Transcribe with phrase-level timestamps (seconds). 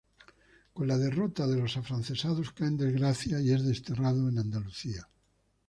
[0.73, 5.07] Con la derrota de los afrancesados cae en desgracia y es desterrado en Andalucía.